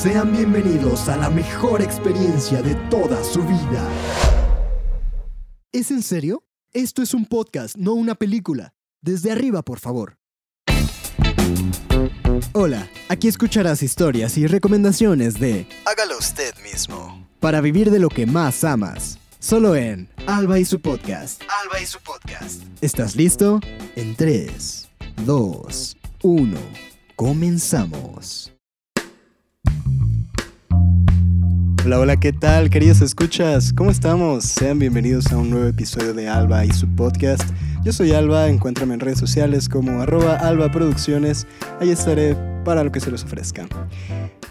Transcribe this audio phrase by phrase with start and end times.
[0.00, 3.84] Sean bienvenidos a la mejor experiencia de toda su vida.
[5.72, 6.44] ¿Es en serio?
[6.72, 8.74] Esto es un podcast, no una película.
[9.02, 10.16] Desde arriba, por favor.
[12.52, 17.26] Hola, aquí escucharás historias y recomendaciones de Hágalo usted mismo.
[17.40, 19.18] Para vivir de lo que más amas.
[19.40, 21.42] Solo en Alba y su podcast.
[21.64, 22.62] Alba y su podcast.
[22.80, 23.58] ¿Estás listo?
[23.96, 24.88] En 3,
[25.24, 26.56] 2, 1.
[27.16, 28.52] Comenzamos.
[31.84, 33.72] Hola, hola, ¿qué tal, queridos escuchas?
[33.72, 34.44] ¿Cómo estamos?
[34.44, 37.48] Sean bienvenidos a un nuevo episodio de Alba y su podcast.
[37.84, 41.46] Yo soy Alba, encuéntrame en redes sociales como arroba Alba Producciones.
[41.80, 43.68] Ahí estaré para lo que se les ofrezca.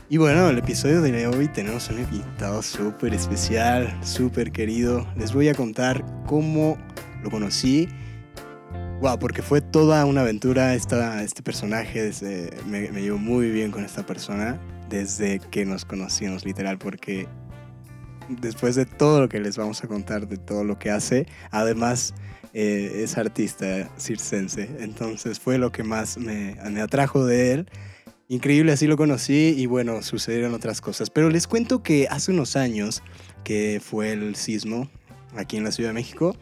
[0.09, 5.05] Y bueno, el episodio de hoy tenemos un invitado súper especial, súper querido.
[5.18, 6.77] Les voy a contar cómo
[7.21, 7.90] lo conocí.
[9.02, 12.09] Wow, porque fue toda una aventura esta, este personaje.
[12.66, 14.57] Me, me llevo muy bien con esta persona
[14.90, 17.27] desde que nos conocimos, literal, porque
[18.30, 22.13] después de todo lo que les vamos a contar, de todo lo que hace, además
[22.54, 24.70] eh, es artista circense.
[24.79, 27.70] Entonces fue lo que más me, atrajo de él.
[28.29, 31.10] Increíble, así lo conocí y bueno, sucedieron otras cosas.
[31.10, 33.01] Pero les cuento que hace unos años,
[33.44, 34.90] que fue el sismo
[35.35, 36.35] aquí en la Ciudad de México,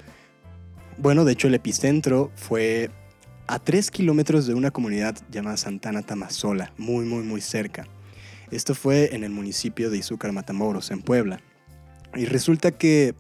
[0.98, 2.90] bueno, de hecho el epicentro fue
[3.48, 7.86] a 3 kilómetros de una comunidad llamada Santana Tamazola, muy, muy, muy cerca.
[8.52, 11.40] Esto fue en el municipio de Izúcar Matamoros, en Puebla.
[12.16, 13.16] Y resulta que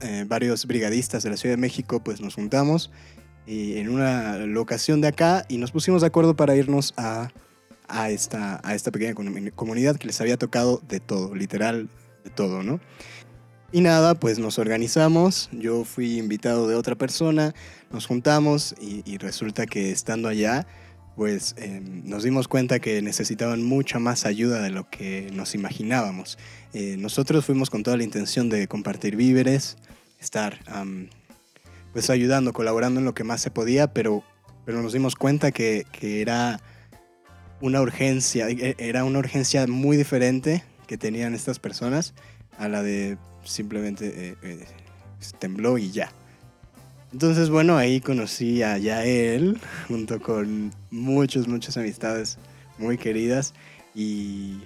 [0.00, 2.90] eh, varios brigadistas de la Ciudad de México pues nos juntamos
[3.46, 7.30] en una locación de acá y nos pusimos de acuerdo para irnos a,
[7.88, 9.14] a, esta, a esta pequeña
[9.54, 11.88] comunidad que les había tocado de todo, literal
[12.24, 12.80] de todo, ¿no?
[13.72, 17.54] Y nada, pues nos organizamos, yo fui invitado de otra persona,
[17.90, 20.66] nos juntamos y, y resulta que estando allá,
[21.16, 26.38] pues eh, nos dimos cuenta que necesitaban mucha más ayuda de lo que nos imaginábamos.
[26.74, 29.78] Eh, nosotros fuimos con toda la intención de compartir víveres,
[30.20, 31.08] estar um,
[31.94, 34.22] pues ayudando, colaborando en lo que más se podía, pero,
[34.66, 36.60] pero nos dimos cuenta que, era
[37.62, 42.12] una urgencia, era una urgencia muy diferente que tenían estas personas
[42.58, 44.66] a la de simplemente eh, eh,
[45.38, 46.12] tembló y ya.
[47.16, 52.36] Entonces, bueno, ahí conocí a Yael, junto con muchas, muchas amistades
[52.76, 53.54] muy queridas.
[53.94, 54.60] Y,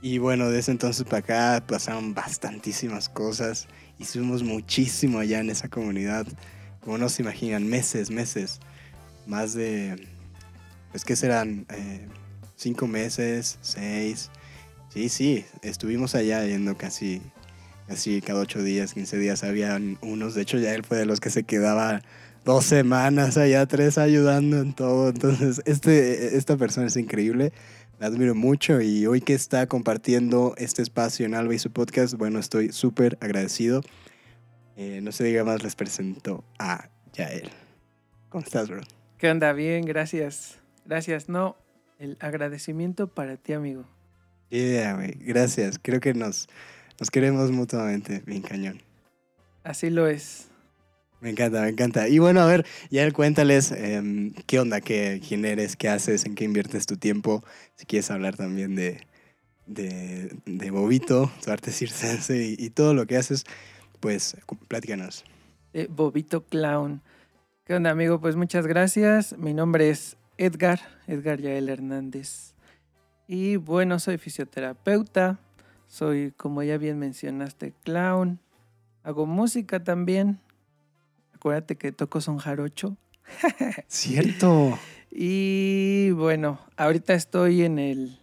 [0.00, 3.68] y bueno, desde entonces para acá pasaron bastantísimas cosas.
[3.98, 6.26] Hicimos muchísimo allá en esa comunidad.
[6.80, 8.58] Como no se imaginan, meses, meses.
[9.26, 10.08] Más de,
[10.92, 11.66] pues, ¿qué serán?
[11.68, 12.08] Eh,
[12.56, 14.30] cinco meses, seis.
[14.88, 17.20] Sí, sí, estuvimos allá yendo casi
[17.88, 20.34] así cada ocho días, 15 días había unos.
[20.34, 22.02] De hecho, ya él fue de los que se quedaba
[22.44, 25.08] dos semanas allá, tres ayudando en todo.
[25.08, 27.52] Entonces, este, esta persona es increíble.
[27.98, 32.14] La admiro mucho y hoy que está compartiendo este espacio en Alba y su podcast,
[32.14, 33.80] bueno, estoy súper agradecido.
[34.76, 37.50] Eh, no se diga más, les presento a Yael.
[38.28, 38.82] ¿Cómo estás, bro?
[39.16, 39.52] ¿Qué onda?
[39.54, 40.58] Bien, gracias.
[40.84, 41.30] Gracias.
[41.30, 41.56] No,
[41.98, 43.86] el agradecimiento para ti, amigo.
[44.50, 45.12] Yeah, güey.
[45.20, 45.80] Gracias.
[45.80, 46.48] Creo que nos,
[46.98, 48.80] nos queremos mutuamente, bien cañón.
[49.64, 50.48] Así lo es.
[51.20, 52.08] Me encanta, me encanta.
[52.08, 56.34] Y bueno, a ver, ya cuéntales eh, qué onda, qué, quién eres, qué haces, en
[56.34, 57.42] qué inviertes tu tiempo.
[57.74, 59.00] Si quieres hablar también de,
[59.66, 63.44] de, de Bobito, tu arte circense y, y, todo lo que haces,
[64.00, 64.36] pues
[64.68, 65.24] platícanos.
[65.72, 67.02] Eh, Bobito Clown.
[67.64, 68.20] ¿Qué onda, amigo?
[68.20, 69.36] Pues muchas gracias.
[69.38, 72.54] Mi nombre es Edgar, Edgar Yael Hernández.
[73.26, 75.40] Y bueno, soy fisioterapeuta,
[75.88, 78.40] soy, como ya bien mencionaste, clown.
[79.02, 80.40] Hago música también.
[81.34, 82.96] Acuérdate que toco son jarocho.
[83.88, 84.78] Cierto.
[85.10, 88.18] y bueno, ahorita estoy en el,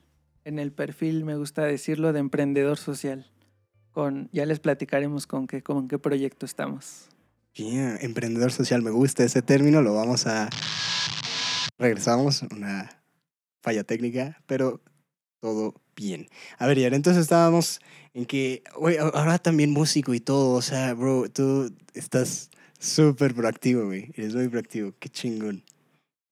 [0.45, 3.29] en el perfil, me gusta decirlo, de emprendedor social.
[3.91, 7.09] Con, ya les platicaremos con qué, con qué proyecto estamos.
[7.55, 10.49] Bien, emprendedor social, me gusta ese término, lo vamos a...
[11.77, 13.03] Regresamos, una
[13.61, 14.81] falla técnica, pero
[15.39, 16.27] todo bien.
[16.57, 17.79] A ver, Yara, entonces estábamos
[18.13, 22.49] en que, güey, ahora también músico y todo, o sea, bro, tú estás
[22.79, 25.63] súper proactivo, güey, eres muy proactivo, qué chingón.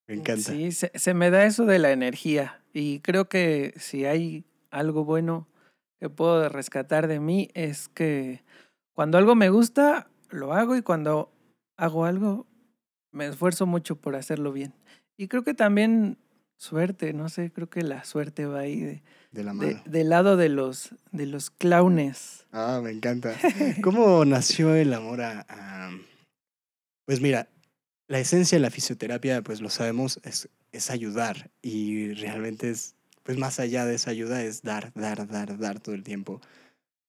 [0.07, 0.51] Me encanta.
[0.51, 5.05] Sí, se, se, me da eso de la energía y creo que si hay algo
[5.05, 5.47] bueno
[5.99, 8.43] que puedo rescatar de mí es que
[8.93, 11.31] cuando algo me gusta, lo hago y cuando
[11.77, 12.47] hago algo,
[13.11, 14.73] me esfuerzo mucho por hacerlo bien.
[15.17, 16.17] Y creo que también
[16.61, 19.81] suerte, no sé, creo que la suerte va ahí de, de la mano.
[19.83, 22.45] De, del lado de los, de los clownes.
[22.51, 23.35] Ah, me encanta.
[23.83, 25.89] ¿Cómo nació el amor a, a,
[27.05, 27.49] Pues mira,
[28.07, 33.37] la esencia de la fisioterapia, pues lo sabemos, es, es ayudar y realmente es pues
[33.37, 36.41] más allá de esa ayuda es dar, dar, dar, dar todo el tiempo.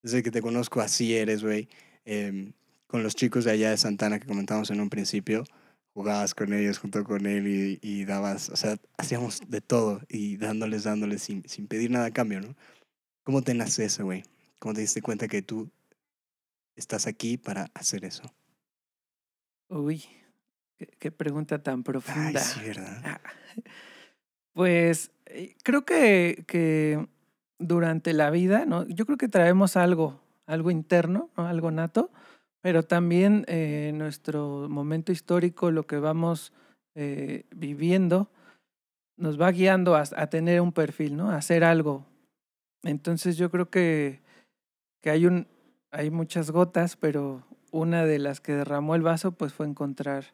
[0.02, 1.68] Desde que te conozco así eres, güey.
[2.04, 2.52] Em,
[2.86, 5.44] con los chicos de allá de Santana que comentamos en un principio,
[5.94, 10.36] jugabas con ellos junto con él y, y dabas, o sea, hacíamos de todo y
[10.36, 12.56] dándoles, dándoles sin, sin pedir nada a cambio, ¿no?
[13.24, 14.24] ¿Cómo te nace eso, güey?
[14.58, 15.70] ¿Cómo te diste cuenta que tú
[16.76, 18.22] estás aquí para hacer eso?
[19.68, 20.04] Uy,
[20.78, 22.40] qué, qué pregunta tan Ay, profunda.
[22.40, 23.02] sí, ¿verdad?
[23.04, 23.20] Ah,
[24.54, 27.06] Pues eh, creo que, que
[27.58, 28.86] durante la vida, ¿no?
[28.86, 31.46] Yo creo que traemos algo, algo interno, ¿no?
[31.46, 32.10] algo nato,
[32.62, 36.52] pero también eh, nuestro momento histórico, lo que vamos
[36.94, 38.30] eh, viviendo,
[39.18, 41.30] nos va guiando a, a tener un perfil, ¿no?
[41.30, 42.06] A hacer algo.
[42.84, 44.20] Entonces yo creo que,
[45.02, 45.46] que hay un,
[45.90, 50.24] hay muchas gotas, pero una de las que derramó el vaso, pues fue encontrar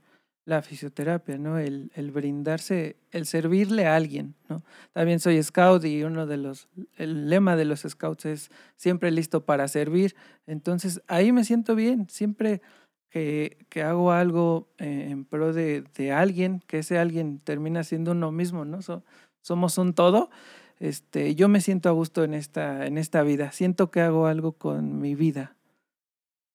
[0.48, 1.58] la fisioterapia, ¿no?
[1.58, 4.62] El, el brindarse, el servirle a alguien, ¿no?
[4.92, 9.44] También soy scout y uno de los, el lema de los scouts es siempre listo
[9.44, 10.16] para servir.
[10.46, 12.62] Entonces ahí me siento bien, siempre
[13.10, 18.12] que, que hago algo eh, en pro de, de alguien, que ese alguien termina siendo
[18.12, 18.80] uno mismo, ¿no?
[18.82, 19.04] So-
[19.42, 20.30] somos un todo.
[20.78, 23.52] Este, yo me siento a gusto en esta, en esta vida.
[23.52, 25.56] Siento que hago algo con mi vida.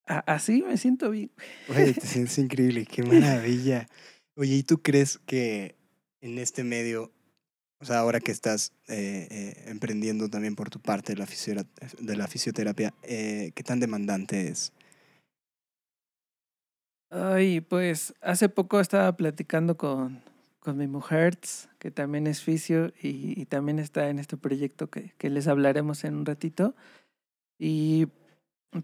[0.05, 1.31] Así me siento bien.
[1.69, 3.87] Oye, te sientes increíble, qué maravilla.
[4.35, 5.75] Oye, ¿y tú crees que
[6.21, 7.11] en este medio,
[7.79, 11.65] o sea, ahora que estás eh, eh, emprendiendo también por tu parte de la,
[11.99, 14.73] de la fisioterapia, eh, qué tan demandante es?
[17.09, 20.21] Ay, pues hace poco estaba platicando con,
[20.59, 21.37] con mi mujer,
[21.77, 26.03] que también es fisio y, y también está en este proyecto que, que les hablaremos
[26.05, 26.75] en un ratito.
[27.59, 28.07] Y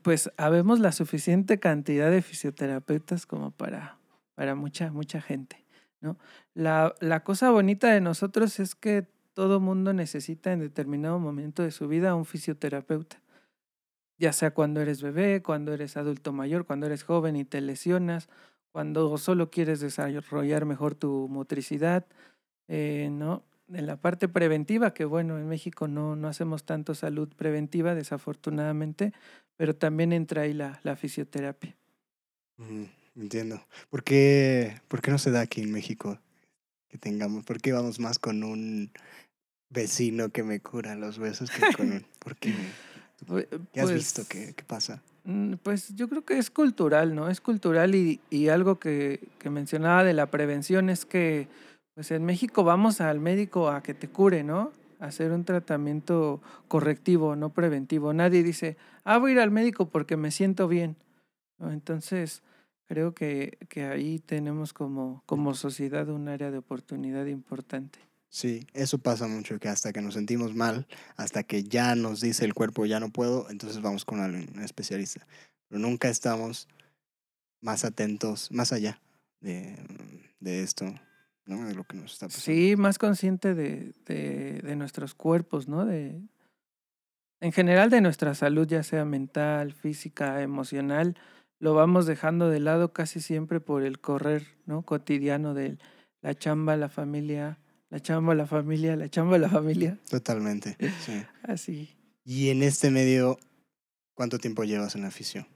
[0.02, 3.98] pues habemos la suficiente cantidad de fisioterapeutas como para,
[4.36, 5.66] para mucha, mucha gente,
[6.02, 6.18] ¿no?
[6.54, 11.72] La, la cosa bonita de nosotros es que todo mundo necesita en determinado momento de
[11.72, 13.22] su vida un fisioterapeuta
[14.20, 18.28] ya sea cuando eres bebé, cuando eres adulto mayor, cuando eres joven y te lesionas,
[18.72, 22.06] cuando solo quieres desarrollar mejor tu motricidad,
[22.68, 23.44] eh, ¿no?
[23.72, 29.14] En la parte preventiva, que bueno, en México no, no hacemos tanto salud preventiva, desafortunadamente,
[29.58, 31.76] pero también entra ahí la, la fisioterapia.
[32.58, 32.84] Mm,
[33.22, 33.62] entiendo.
[33.90, 36.20] ¿Por qué, ¿Por qué no se da aquí en México
[36.88, 37.46] que tengamos?
[37.46, 38.92] ¿Por qué vamos más con un
[39.70, 42.06] vecino que me cura los huesos que con un...
[42.20, 42.52] ¿Por qué?
[42.52, 43.46] güey?
[43.50, 44.24] Pu- ¿Qué has pues, visto?
[44.28, 45.04] ¿Qué, ¿Qué pasa?
[45.26, 47.30] Mm, Pues yo creo que es cultural, ¿no?
[47.30, 51.48] Es cultural y, y algo que, que mencionaba de la prevención es que
[52.00, 54.72] pues en México vamos al médico a que te cure, ¿no?
[55.02, 58.14] A hacer un tratamiento correctivo, no preventivo.
[58.14, 60.96] Nadie dice, ah, voy a ir al médico porque me siento bien.
[61.60, 62.42] Entonces,
[62.86, 68.00] creo que, que ahí tenemos como, como sociedad un área de oportunidad importante.
[68.30, 70.88] Sí, eso pasa mucho, que hasta que nos sentimos mal,
[71.18, 75.28] hasta que ya nos dice el cuerpo ya no puedo, entonces vamos con un especialista.
[75.68, 76.70] Pero nunca estamos
[77.60, 79.02] más atentos, más allá
[79.42, 79.76] de,
[80.40, 80.86] de esto,
[81.50, 81.68] ¿no?
[81.68, 82.44] De lo que nos está pasando.
[82.44, 85.86] Sí, más consciente de, de, de nuestros cuerpos, ¿no?
[85.86, 86.22] De,
[87.42, 91.18] en general de nuestra salud, ya sea mental, física, emocional,
[91.60, 94.84] lo vamos dejando de lado casi siempre por el correr, ¿no?
[94.84, 95.78] Cotidiano de
[96.22, 97.58] la chamba, la familia,
[97.90, 99.98] la chamba, la familia, la chamba, la familia.
[100.10, 101.24] Totalmente, sí.
[101.44, 101.96] Así.
[102.24, 103.40] Y en este medio,
[104.14, 105.48] ¿cuánto tiempo llevas en la fisio?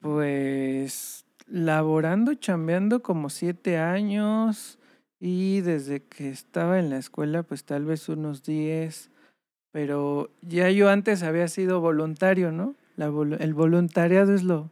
[0.00, 4.78] Pues laborando, chambeando como siete años
[5.20, 9.10] y desde que estaba en la escuela, pues tal vez unos diez,
[9.72, 12.74] pero ya yo antes había sido voluntario, ¿no?
[12.96, 14.70] El voluntariado es lo,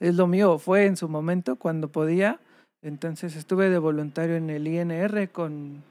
[0.00, 2.40] es lo mío, fue en su momento cuando podía,
[2.82, 5.82] entonces estuve de voluntario en el INR con,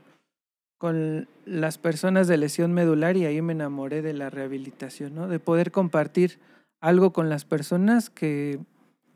[0.78, 5.28] con las personas de lesión medular y ahí me enamoré de la rehabilitación, ¿no?
[5.28, 6.40] De poder compartir
[6.82, 8.60] algo con las personas que,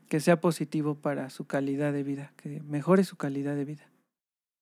[0.08, 3.88] que sea positivo para su calidad de vida, que mejore su calidad de vida.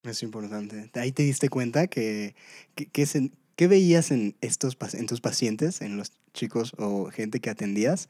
[0.03, 0.91] Es importante.
[0.95, 2.35] Ahí te diste cuenta que,
[2.75, 8.09] ¿qué veías en, estos, en tus pacientes, en los chicos o gente que atendías,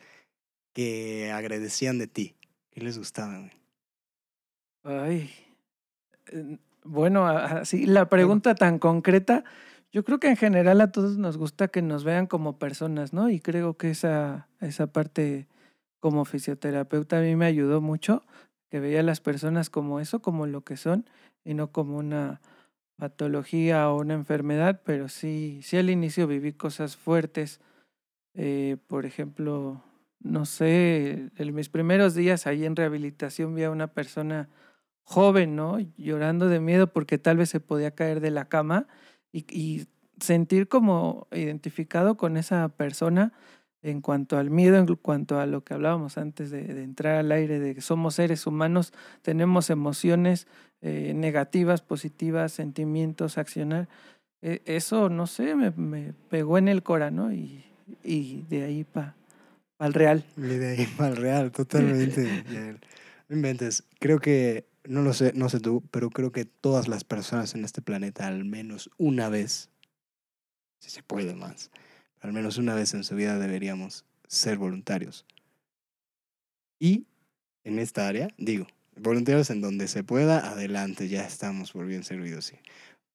[0.74, 2.34] que agradecían de ti?
[2.70, 3.50] ¿Qué les gustaba?
[4.84, 5.30] Ay,
[6.84, 9.44] bueno, así la pregunta tan concreta,
[9.92, 13.30] yo creo que en general a todos nos gusta que nos vean como personas, ¿no?
[13.30, 15.48] Y creo que esa, esa parte
[16.06, 18.22] como fisioterapeuta a mí me ayudó mucho,
[18.70, 21.04] que veía a las personas como eso, como lo que son,
[21.42, 22.40] y no como una
[22.94, 27.60] patología o una enfermedad, pero sí, sí al inicio viví cosas fuertes.
[28.34, 29.82] Eh, por ejemplo,
[30.20, 34.48] no sé, en mis primeros días ahí en rehabilitación vi a una persona
[35.02, 35.80] joven, ¿no?
[35.96, 38.86] Llorando de miedo porque tal vez se podía caer de la cama
[39.32, 39.88] y, y
[40.20, 43.32] sentir como identificado con esa persona
[43.86, 47.30] en cuanto al miedo, en cuanto a lo que hablábamos antes de, de entrar al
[47.30, 50.48] aire, de que somos seres humanos, tenemos emociones
[50.82, 53.88] eh, negativas, positivas, sentimientos, accionar.
[54.42, 57.32] E- eso, no sé, me, me pegó en el cora, ¿no?
[57.32, 57.64] Y,
[58.02, 59.14] y de ahí para
[59.78, 60.24] el real.
[60.36, 62.44] Y de ahí para el real, totalmente.
[63.28, 63.82] No inventes.
[63.98, 67.64] Creo que, no lo sé, no sé tú, pero creo que todas las personas en
[67.64, 69.68] este planeta, al menos una vez,
[70.78, 71.72] si se puede más,
[72.26, 75.24] al menos una vez en su vida deberíamos ser voluntarios.
[76.80, 77.06] Y
[77.62, 78.66] en esta área, digo,
[78.96, 82.56] voluntarios en donde se pueda, adelante, ya estamos por bien servidos, sí.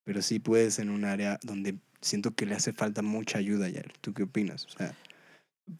[0.04, 3.92] Pero sí puedes en un área donde siento que le hace falta mucha ayuda, Yael.
[4.00, 4.64] ¿Tú qué opinas?
[4.64, 4.94] O sea,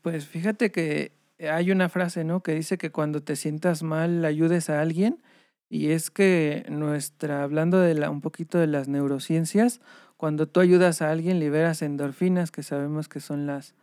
[0.03, 2.43] Pues fíjate que hay una frase, ¿no?
[2.43, 5.23] Que dice que cuando te sientas mal ayudes a alguien
[5.71, 9.81] y es que nuestra, hablando de la, un poquito de las neurociencias,
[10.23, 13.75] cuando tú ayudas a alguien liberas endorfinas, que sabemos que son las,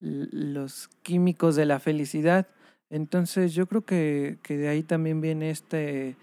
[0.00, 2.46] los químicos de la felicidad.
[2.88, 6.16] Entonces yo creo que, que de ahí también viene este...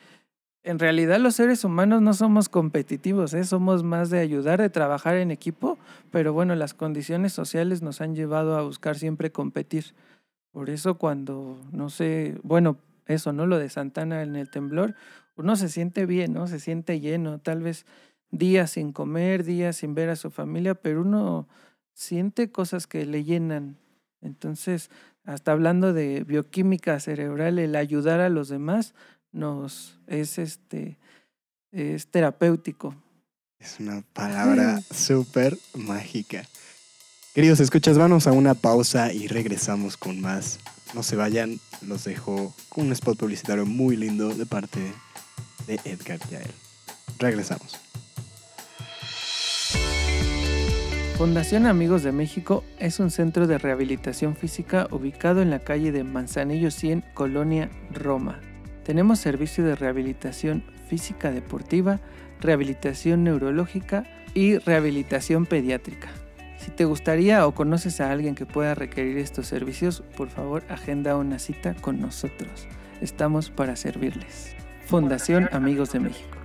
[0.64, 3.44] En realidad los seres humanos no somos competitivos, ¿eh?
[3.44, 5.78] somos más de ayudar, de trabajar en equipo,
[6.10, 9.94] pero bueno, las condiciones sociales nos han llevado a buscar siempre competir.
[10.54, 13.46] Por eso cuando, no sé, bueno, eso, ¿no?
[13.46, 14.96] Lo de Santana en el temblor,
[15.36, 16.48] uno se siente bien, ¿no?
[16.48, 17.86] Se siente lleno, tal vez
[18.38, 21.48] días sin comer, días sin ver a su familia, pero uno
[21.94, 23.78] siente cosas que le llenan.
[24.22, 24.90] Entonces,
[25.24, 28.94] hasta hablando de bioquímica cerebral, el ayudar a los demás
[29.32, 30.98] nos es este
[31.72, 32.96] es terapéutico.
[33.60, 36.46] Es una palabra súper mágica.
[37.34, 40.60] Queridos escuchas, vamos a una pausa y regresamos con más.
[40.94, 44.80] No se vayan, los dejo con un spot publicitario muy lindo de parte
[45.68, 46.52] de Edgar Yael.
[47.20, 47.85] Regresamos.
[51.18, 56.04] Fundación Amigos de México es un centro de rehabilitación física ubicado en la calle de
[56.04, 58.42] Manzanillo 100, Colonia, Roma.
[58.84, 62.02] Tenemos servicio de rehabilitación física deportiva,
[62.42, 64.04] rehabilitación neurológica
[64.34, 66.10] y rehabilitación pediátrica.
[66.58, 71.16] Si te gustaría o conoces a alguien que pueda requerir estos servicios, por favor agenda
[71.16, 72.68] una cita con nosotros.
[73.00, 74.54] Estamos para servirles.
[74.86, 76.45] Fundación Amigos de México.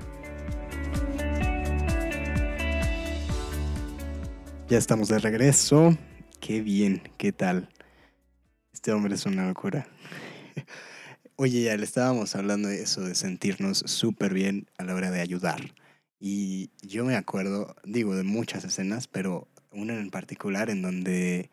[4.70, 5.98] Ya estamos de regreso.
[6.38, 7.68] Qué bien, qué tal.
[8.72, 9.88] Este hombre es una locura.
[11.34, 15.20] Oye, ya le estábamos hablando de eso, de sentirnos súper bien a la hora de
[15.20, 15.74] ayudar.
[16.20, 21.50] Y yo me acuerdo, digo, de muchas escenas, pero una en particular en donde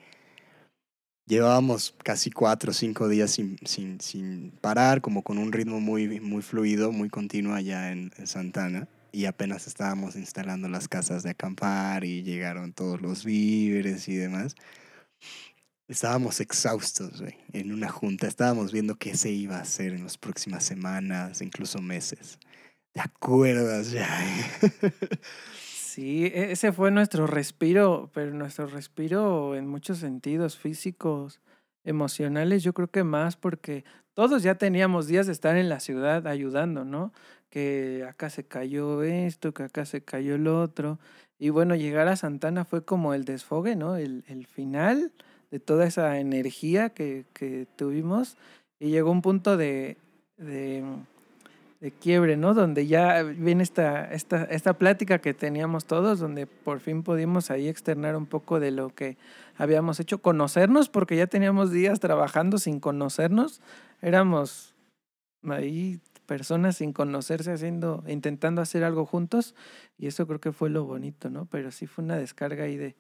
[1.26, 6.20] llevábamos casi cuatro o cinco días sin, sin, sin parar, como con un ritmo muy,
[6.20, 8.88] muy fluido, muy continuo allá en, en Santana.
[9.18, 14.54] Y apenas estábamos instalando las casas de acampar y llegaron todos los víveres y demás.
[15.88, 18.28] Estábamos exhaustos, en una junta.
[18.28, 22.38] Estábamos viendo qué se iba a hacer en las próximas semanas, incluso meses.
[22.94, 24.08] ¿Te acuerdas ya?
[25.60, 31.42] Sí, e- ese fue nuestro respiro, pero nuestro respiro en muchos sentidos, físicos,
[31.88, 36.28] emocionales, yo creo que más porque todos ya teníamos días de estar en la ciudad
[36.28, 37.14] ayudando, ¿no?
[37.50, 41.00] Que acá se cayó esto, que acá se cayó el otro.
[41.40, 43.96] Y bueno, llegar a Santana fue como el desfogue, ¿no?
[43.96, 45.12] El, el final
[45.50, 48.38] de toda esa energía que, que tuvimos.
[48.80, 49.98] Y llegó un punto de,
[50.38, 50.84] de,
[51.80, 52.54] de quiebre, ¿no?
[52.54, 57.68] Donde ya viene esta, esta, esta plática que teníamos todos, donde por fin pudimos ahí
[57.68, 59.18] externar un poco de lo que
[59.58, 63.62] habíamos hecho, conocernos, porque ya teníamos días trabajando sin conocernos,
[64.02, 64.74] éramos
[65.44, 69.54] ahí personas sin conocerse, haciendo, intentando hacer algo juntos,
[69.98, 71.46] y eso creo que fue lo bonito, ¿no?
[71.46, 72.96] Pero sí fue una descarga ahí de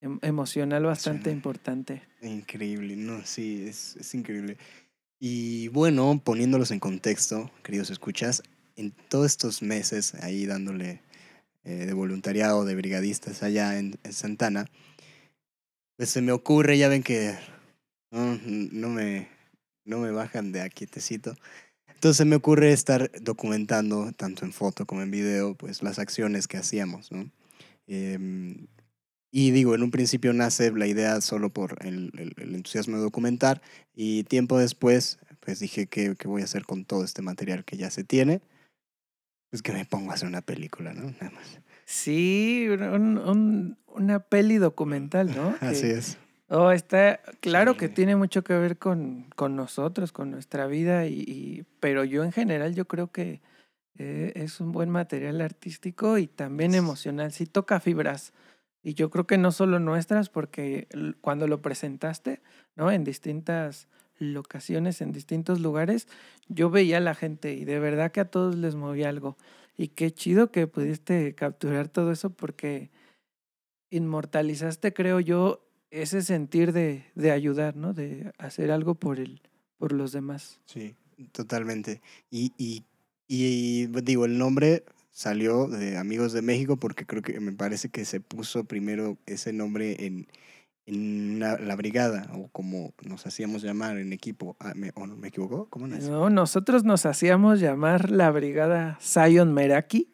[0.00, 1.36] em- emocional bastante Emocional.
[1.36, 2.02] importante.
[2.22, 4.58] Increíble, no, sí, es, es increíble.
[5.18, 8.42] Y bueno, poniéndolos en contexto, queridos escuchas,
[8.76, 11.00] en todos estos meses ahí dándole
[11.64, 14.66] eh, de voluntariado, de brigadistas allá en, en Santana,
[15.96, 17.34] pues se me ocurre, ya ven que
[18.10, 19.28] no, no, me,
[19.84, 21.36] no me bajan de aquietecito.
[21.86, 26.48] Entonces se me ocurre estar documentando, tanto en foto como en video, pues las acciones
[26.48, 27.30] que hacíamos, ¿no?
[27.86, 28.66] Em,
[29.36, 33.02] y digo, en un principio nace la idea solo por el, el- el entusiasmo de
[33.02, 33.60] documentar
[33.92, 37.76] y tiempo después, pues dije, ¿qué, qué voy a hacer con todo este material que
[37.76, 38.42] ya se tiene?
[39.50, 41.10] Pues que me pongo a hacer una película, ¿no?
[41.10, 41.58] Nada más.
[41.84, 45.54] Sí, un- un- una peli documental, ¿no?
[45.60, 46.16] Así Que- es.
[46.48, 47.94] Oh, está claro que Sí.
[47.94, 52.30] tiene mucho que ver con, con nosotros, con nuestra vida, y, y- pero yo en
[52.32, 53.40] general yo creo que
[53.98, 57.32] eh, es un buen material artístico y también emocional.
[57.32, 58.32] Sí toca fibras,
[58.84, 60.86] Y yo creo que no solo nuestras, porque
[61.22, 62.42] cuando lo presentaste,
[62.76, 62.92] ¿no?
[62.92, 63.88] En distintas
[64.18, 66.06] locaciones, en distintos lugares,
[66.48, 69.38] yo veía a la gente y de verdad que a todos les movía algo.
[69.76, 72.90] Y qué chido que pudiste capturar todo eso porque
[73.88, 77.94] inmortalizaste, creo yo, ese sentir de, de ayudar, ¿no?
[77.94, 79.40] De hacer algo por el,
[79.78, 80.60] por los demás.
[80.66, 80.94] Sí,
[81.32, 82.02] totalmente.
[82.30, 82.84] Y, y,
[83.28, 84.84] y digo, el nombre
[85.14, 89.52] salió de Amigos de México porque creo que me parece que se puso primero ese
[89.52, 90.26] nombre en,
[90.86, 94.56] en la brigada o como nos hacíamos llamar en equipo.
[94.58, 95.70] Ah, ¿Me, ¿O me equivocó?
[95.70, 100.10] ¿Cómo no, no, nosotros nos hacíamos llamar la brigada Zion Meraki.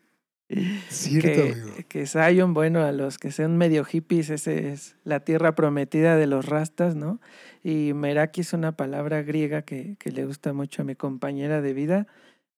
[0.88, 5.54] Cierto, que, que Zion, bueno, a los que sean medio hippies, ese es la tierra
[5.54, 7.20] prometida de los rastas, ¿no?
[7.62, 11.72] Y Meraki es una palabra griega que, que le gusta mucho a mi compañera de
[11.72, 12.08] vida,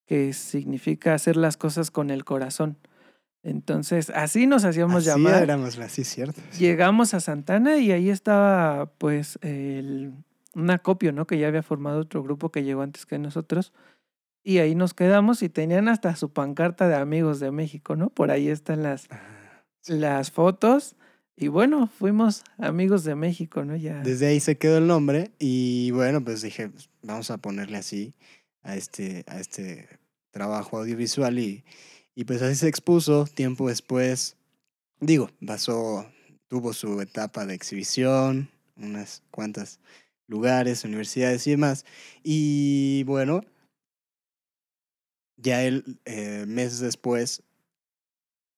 [0.06, 2.78] que significa hacer las cosas con el corazón.
[3.42, 5.42] Entonces, así nos hacíamos así llamar.
[5.42, 6.40] éramos, así cierto.
[6.58, 10.12] Llegamos a Santana y ahí estaba, pues, el,
[10.54, 11.26] un acopio, ¿no?
[11.26, 13.72] Que ya había formado otro grupo que llegó antes que nosotros.
[14.44, 18.10] Y ahí nos quedamos y tenían hasta su pancarta de amigos de México, ¿no?
[18.10, 20.96] Por ahí están las, Ah, las fotos.
[21.36, 23.74] Y bueno, fuimos amigos de México, ¿no?
[23.74, 24.00] Ya.
[24.02, 28.14] Desde ahí se quedó el nombre y bueno, pues dije, pues, vamos a ponerle así
[28.62, 29.88] a este, a este
[30.30, 31.64] trabajo audiovisual y,
[32.14, 34.36] y pues así se expuso tiempo después.
[35.00, 36.06] Digo, pasó,
[36.48, 39.80] tuvo su etapa de exhibición, unas cuantas
[40.26, 41.84] lugares, universidades y demás.
[42.22, 43.42] Y bueno,
[45.36, 47.42] ya él, eh, meses después,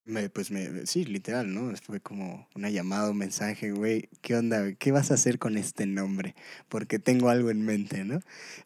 [0.05, 1.75] me, pues me, sí, literal, ¿no?
[1.77, 4.75] Fue como una llamada, un mensaje, güey, ¿qué onda?
[4.75, 6.35] ¿Qué vas a hacer con este nombre?
[6.69, 8.21] Porque tengo algo en mente, ¿no?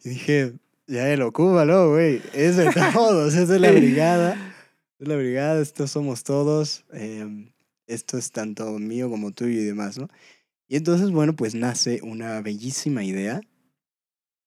[0.04, 0.54] Y dije,
[0.88, 4.36] ya él, ocúpalo, güey, es de todos, es de la brigada,
[4.98, 7.52] es la brigada, estos somos todos, eh,
[7.86, 10.08] esto es tanto mío como tuyo y demás, ¿no?
[10.66, 13.40] Y entonces, bueno, pues nace una bellísima idea,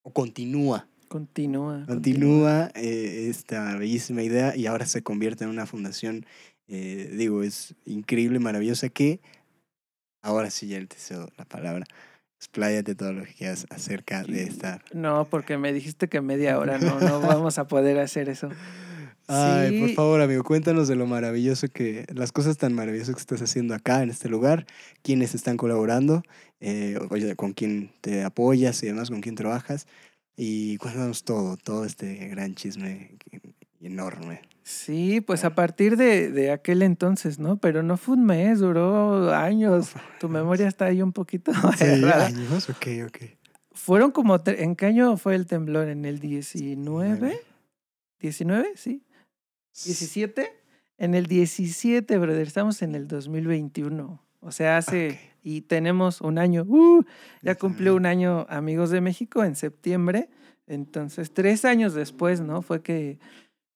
[0.03, 1.83] o continúa Continúa.
[1.87, 6.25] Continúa eh, esta bellísima idea y ahora se convierte en una fundación,
[6.69, 9.19] eh, digo, es increíble, maravillosa, que
[10.21, 11.85] ahora sí ya te cedo la palabra.
[12.41, 14.81] Expláyate todo lo que quieras acerca de esta.
[14.93, 18.49] No, porque me dijiste que media hora, no, no vamos a poder hacer eso.
[19.27, 23.43] Ay, por favor, amigo, cuéntanos de lo maravilloso que, las cosas tan maravillosas que estás
[23.43, 24.65] haciendo acá, en este lugar,
[25.03, 26.23] quiénes están colaborando,
[26.61, 29.85] eh, oye, con quién te apoyas y demás, con quién trabajas.
[30.35, 33.17] Y cuéntanos todo, todo este gran chisme
[33.81, 34.41] enorme.
[34.63, 37.57] Sí, pues a partir de, de aquel entonces, ¿no?
[37.57, 39.93] Pero no fue un mes, duró años.
[40.19, 43.17] Tu memoria está ahí un poquito Sí, años, ok, ok.
[43.71, 45.87] Fueron como, ¿en qué año fue el temblor?
[45.87, 47.39] ¿En el 19?
[48.21, 48.65] ¿19?
[48.75, 49.03] Sí.
[49.73, 50.47] ¿17?
[50.97, 54.21] En el 17, brother, estamos en el 2021.
[54.41, 57.03] O sea, hace, y tenemos un año, ¡uh!
[57.41, 60.29] ya cumplió un año Amigos de México en septiembre.
[60.67, 62.61] Entonces, tres años después, ¿no?
[62.61, 63.17] Fue que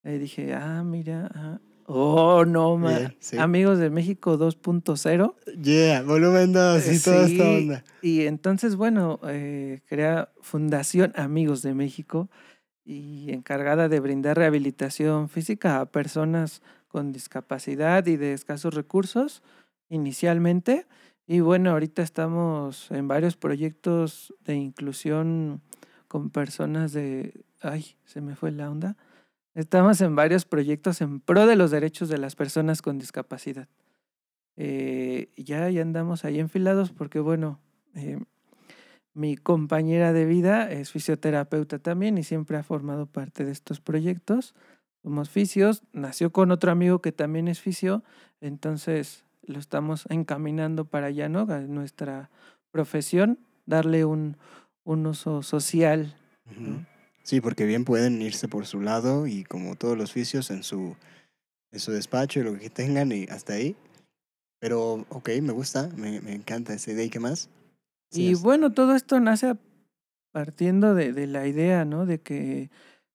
[0.05, 3.37] eh, dije, ah, mira, ah, oh, no, ma- Bien, sí.
[3.37, 5.35] Amigos de México 2.0.
[5.61, 7.83] Yeah, volumen 2 y toda esta onda.
[8.01, 12.29] Y entonces, bueno, eh, crea Fundación Amigos de México
[12.85, 19.41] y encargada de brindar rehabilitación física a personas con discapacidad y de escasos recursos
[19.89, 20.85] inicialmente.
[21.27, 25.61] Y bueno, ahorita estamos en varios proyectos de inclusión
[26.07, 27.43] con personas de...
[27.61, 28.95] Ay, se me fue la onda.
[29.55, 33.69] Estamos en varios proyectos en pro de los derechos de las personas con discapacidad.
[34.57, 37.61] Eh, ya, ya andamos ahí enfilados porque, bueno,
[37.95, 38.19] eh,
[39.13, 44.55] mi compañera de vida es fisioterapeuta también y siempre ha formado parte de estos proyectos.
[45.03, 48.03] Somos fisios, nació con otro amigo que también es fisio,
[48.41, 51.41] entonces lo estamos encaminando para allá, ¿no?
[51.49, 52.29] A nuestra
[52.71, 54.35] profesión, darle un,
[54.83, 56.13] un uso social.
[56.51, 56.83] Ujú.
[57.25, 60.95] Sí, porque bien pueden irse por su lado y como todos los vicios en su,
[61.71, 63.75] en su despacho y lo que tengan y hasta ahí.
[64.59, 67.03] Pero, ok, me gusta, me, me encanta esa idea.
[67.05, 67.49] ¿Y qué más?
[68.11, 69.55] Sí, Y es- bueno, todo esto nace
[70.31, 72.05] partiendo de, de la idea, ¿no?
[72.05, 72.69] De que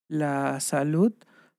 [0.09, 1.13] la salud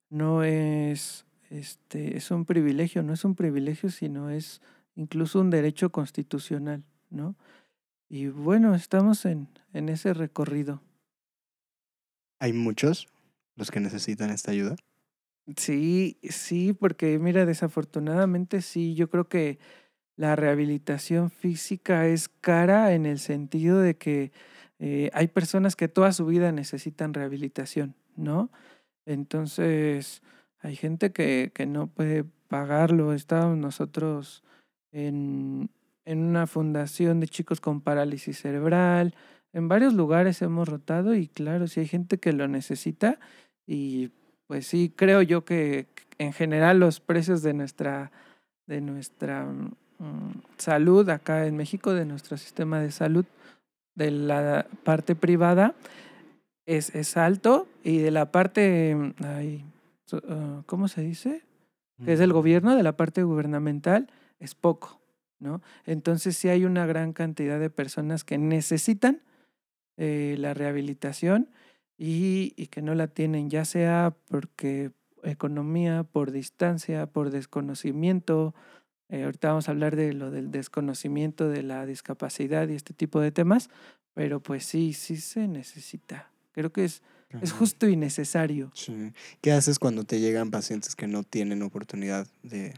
[0.09, 4.61] no es, este, es un privilegio, no es un privilegio, sino es
[4.95, 7.35] incluso un derecho constitucional, ¿no?
[8.09, 10.81] Y bueno, estamos en, en ese recorrido.
[12.41, 13.07] Hay muchos
[13.55, 14.75] los que necesitan esta ayuda.
[15.55, 19.59] Sí, sí, porque mira, desafortunadamente sí, yo creo que
[20.15, 24.31] la rehabilitación física es cara en el sentido de que
[24.79, 28.49] eh, hay personas que toda su vida necesitan rehabilitación, ¿no?
[29.05, 30.23] Entonces,
[30.61, 33.13] hay gente que, que no puede pagarlo.
[33.13, 34.43] Estábamos nosotros
[34.91, 35.69] en,
[36.05, 39.13] en una fundación de chicos con parálisis cerebral.
[39.53, 43.19] En varios lugares hemos rotado y claro, si hay gente que lo necesita
[43.67, 44.11] y
[44.47, 45.87] pues sí, creo yo que
[46.17, 48.11] en general los precios de nuestra,
[48.67, 53.25] de nuestra mm, salud acá en México, de nuestro sistema de salud,
[53.95, 55.73] de la parte privada,
[56.65, 59.65] es, es alto y de la parte, mm, ay,
[60.27, 61.43] ah, ¿cómo se dice?
[62.03, 64.09] Que es del gobierno, de la parte gubernamental,
[64.39, 64.99] es poco,
[65.39, 65.61] ¿no?
[65.85, 69.21] Entonces sí hay una gran cantidad de personas que necesitan
[70.03, 71.51] eh, la rehabilitación
[71.95, 74.89] y, y, que no la tienen, ya sea porque
[75.21, 78.55] economía, por distancia, por desconocimiento.
[79.09, 83.21] Eh, ahorita vamos a hablar de lo del desconocimiento de la discapacidad y este tipo
[83.21, 83.69] de temas,
[84.15, 86.31] pero pues sí, sí se necesita.
[86.53, 87.03] Creo que es,
[87.39, 88.71] es justo y necesario.
[88.73, 89.13] Sí.
[89.39, 92.73] ¿Qué haces cuando te llegan pacientes que no tienen oportunidad de...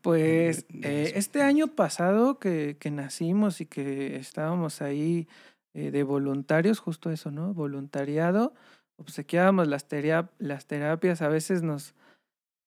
[0.00, 5.28] Pues eh, este año pasado que, que, nacimos y que estábamos ahí
[5.76, 7.52] eh, de voluntarios, justo eso, ¿no?
[7.52, 8.54] Voluntariado,
[8.96, 9.86] obsequiábamos las,
[10.38, 11.94] las terapias, a veces nos,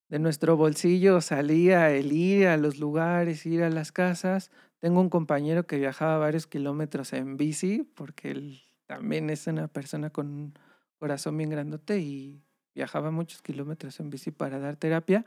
[0.09, 4.51] de nuestro bolsillo salía el ir a los lugares, ir a las casas.
[4.77, 10.11] Tengo un compañero que viajaba varios kilómetros en bici, porque él también es una persona
[10.11, 10.53] con un
[10.99, 12.43] corazón bien grandote y
[12.75, 15.25] viajaba muchos kilómetros en bici para dar terapia.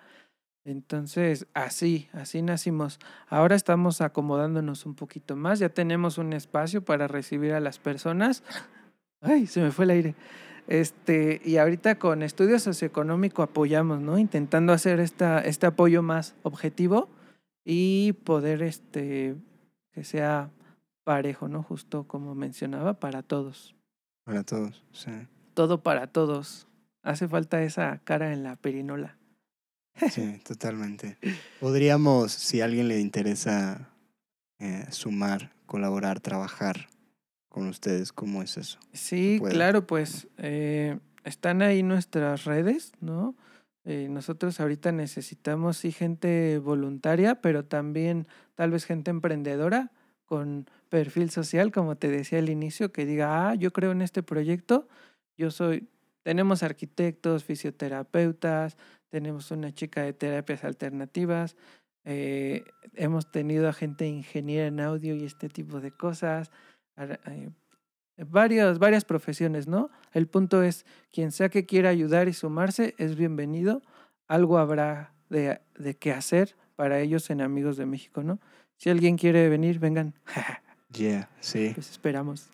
[0.64, 3.00] Entonces, así, así nacimos.
[3.28, 8.44] Ahora estamos acomodándonos un poquito más, ya tenemos un espacio para recibir a las personas.
[9.20, 10.14] Ay, se me fue el aire.
[10.68, 14.18] Este, y ahorita con estudio socioeconómico apoyamos, ¿no?
[14.18, 17.08] Intentando hacer esta, este apoyo más objetivo
[17.64, 19.34] y poder este,
[19.92, 20.50] que sea
[21.04, 21.62] parejo, ¿no?
[21.62, 23.74] Justo como mencionaba, para todos.
[24.24, 25.10] Para todos, sí.
[25.54, 26.68] Todo para todos.
[27.02, 29.16] Hace falta esa cara en la perinola.
[30.10, 31.18] Sí, totalmente.
[31.60, 33.90] Podríamos, si a alguien le interesa
[34.58, 36.88] eh, sumar, colaborar, trabajar
[37.48, 38.78] con ustedes, ¿cómo es eso?
[38.92, 43.36] Sí, claro, pues eh, están ahí nuestras redes, ¿no?
[43.84, 49.90] Eh, nosotros ahorita necesitamos sí gente voluntaria, pero también tal vez gente emprendedora
[50.24, 54.22] con perfil social, como te decía al inicio, que diga, ah, yo creo en este
[54.22, 54.88] proyecto,
[55.36, 55.88] yo soy,
[56.22, 58.76] tenemos arquitectos, fisioterapeutas,
[59.12, 61.54] tenemos una chica de terapias alternativas,
[62.04, 66.50] eh, hemos tenido a gente ingeniera en audio y este tipo de cosas,
[66.96, 67.50] eh,
[68.16, 69.90] varias, varias profesiones, ¿no?
[70.12, 73.82] El punto es, quien sea que quiera ayudar y sumarse es bienvenido,
[74.28, 78.40] algo habrá de, de qué hacer para ellos en Amigos de México, ¿no?
[78.78, 80.14] Si alguien quiere venir, vengan.
[80.94, 81.72] Yeah, sí.
[81.74, 82.50] Pues esperamos.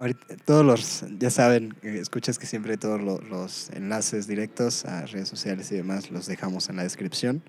[0.00, 5.28] Ahorita, todos los, ya saben, escuchas que siempre todos los, los, enlaces directos a redes
[5.28, 7.42] sociales y demás los dejamos en la descripción.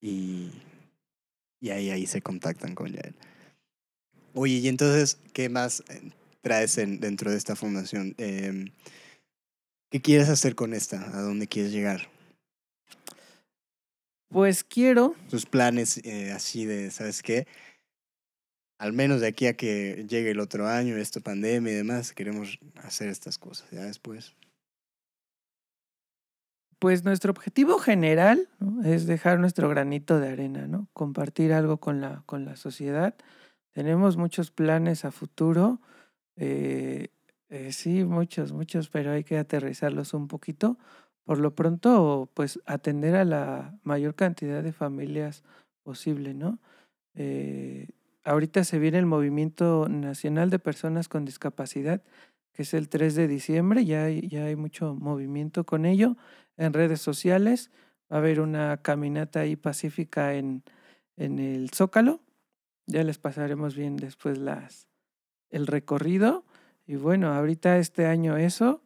[0.00, 0.52] Y,
[1.60, 3.16] y ahí, ahí se contactan con Yael.
[4.34, 8.14] Oye, y entonces, ¿qué más eh, traes en, dentro de esta fundación?
[8.18, 8.66] Eh,
[9.90, 11.18] ¿Qué quieres hacer con esta?
[11.18, 12.08] ¿A dónde quieres llegar?
[14.28, 15.16] Pues quiero.
[15.28, 17.48] Tus planes eh, así de, ¿sabes qué?
[18.78, 22.58] Al menos de aquí a que llegue el otro año, esta pandemia y demás, queremos
[22.76, 23.68] hacer estas cosas.
[23.70, 24.34] Ya después.
[26.78, 28.48] Pues nuestro objetivo general
[28.84, 30.88] es dejar nuestro granito de arena, ¿no?
[30.92, 33.16] Compartir algo con la, con la sociedad.
[33.72, 35.80] Tenemos muchos planes a futuro.
[36.36, 37.08] Eh,
[37.48, 40.78] eh, sí, muchos, muchos, pero hay que aterrizarlos un poquito.
[41.24, 45.42] Por lo pronto, pues atender a la mayor cantidad de familias
[45.82, 46.60] posible, ¿no?
[47.14, 47.88] Eh,
[48.28, 52.02] ahorita se viene el Movimiento Nacional de Personas con Discapacidad,
[52.52, 56.16] que es el 3 de diciembre, ya hay, ya hay mucho movimiento con ello
[56.56, 57.70] en redes sociales.
[58.12, 60.62] Va a haber una caminata ahí pacífica en,
[61.16, 62.20] en el Zócalo.
[62.86, 64.88] Ya les pasaremos bien después las,
[65.50, 66.44] el recorrido.
[66.86, 68.82] Y bueno, ahorita este año eso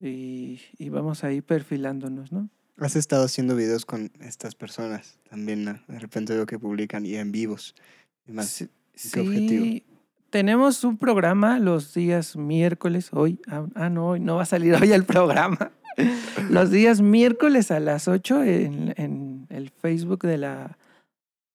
[0.00, 2.50] y, y vamos ahí perfilándonos, ¿no?
[2.78, 5.80] Has estado haciendo videos con estas personas también, ¿no?
[5.88, 7.74] De repente veo que publican y en vivos.
[8.26, 9.84] Más, sí,
[10.30, 14.92] tenemos un programa los días miércoles, hoy, ah, ah, no, no va a salir hoy
[14.92, 15.72] el programa.
[16.50, 20.76] los días miércoles a las 8 en, en el Facebook de la,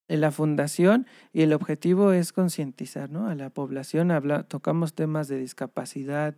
[0.07, 3.27] de la fundación y el objetivo es concientizar ¿no?
[3.27, 4.11] a la población.
[4.11, 6.35] Habla, tocamos temas de discapacidad,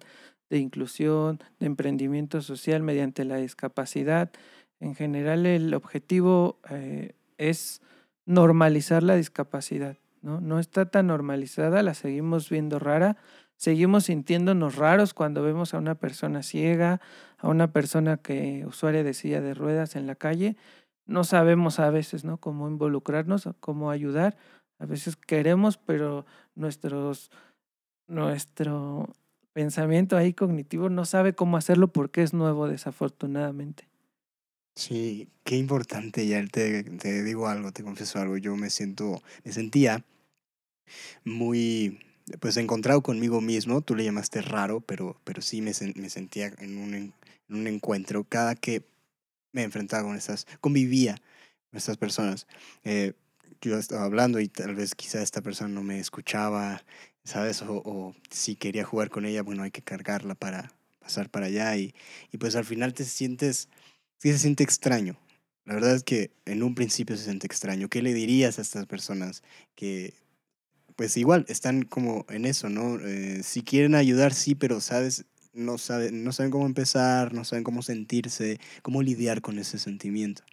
[0.49, 4.31] de inclusión, de emprendimiento social mediante la discapacidad.
[4.79, 7.81] En general el objetivo eh, es
[8.25, 9.97] normalizar la discapacidad.
[10.23, 10.41] ¿No?
[10.41, 13.17] No está tan normalizada, la seguimos viendo rara,
[13.57, 17.01] seguimos sintiéndonos raros cuando vemos a una persona ciega,
[17.37, 20.55] a una persona que usuaria de silla de ruedas en la calle.
[21.05, 22.37] no sabemos a veces, ¿no?
[22.37, 24.37] Cómo involucrarnos, cómo ayudar.
[24.79, 27.29] A veces queremos, pero nuestros,
[28.07, 29.09] nuestro
[29.51, 33.89] pensamiento ahí cognitivo no sabe cómo hacerlo porque es nuevo, desafortunadamente.
[34.75, 39.51] Sí, qué importante, ya te, te digo algo, te confieso algo, yo me siento, me
[39.51, 40.03] sentía
[41.23, 41.99] muy,
[42.39, 46.77] pues encontrado conmigo mismo, tú le llamaste raro, pero, pero sí me, me sentía en
[46.77, 47.13] un, en
[47.49, 48.83] un encuentro cada que
[49.51, 51.15] me enfrentaba con estas, convivía
[51.69, 52.47] con estas personas.
[52.83, 53.13] Eh,
[53.61, 56.83] yo estaba hablando y tal vez quizá esta persona no me escuchaba,
[57.23, 57.61] ¿sabes?
[57.61, 61.75] O, o, si quería jugar con ella, bueno, hay que cargarla para pasar para allá
[61.77, 61.93] y,
[62.31, 63.69] y pues al final te sientes
[64.23, 65.17] sí se siente extraño.
[65.65, 67.89] La verdad es que en un principio se siente extraño.
[67.89, 69.43] ¿Qué le dirías a estas personas
[69.75, 70.13] que,
[70.95, 72.99] pues igual, están como en eso, ¿no?
[72.99, 75.25] Eh, si quieren ayudar, sí, pero, ¿sabes?
[75.53, 80.43] No saben, no saben cómo empezar, no saben cómo sentirse, cómo lidiar con ese sentimiento.